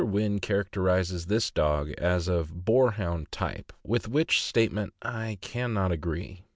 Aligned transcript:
Wynn 0.03 0.39
characterizes 0.39 1.27
this 1.27 1.51
dog 1.51 1.91
as 1.99 2.27
of 2.27 2.65
Boarhound 2.65 3.29
type, 3.31 3.71
with 3.83 4.07
which 4.07 4.41
statement 4.41 4.95
I 5.03 5.37
can 5.41 5.75
not 5.75 5.91
agree. 5.91 6.41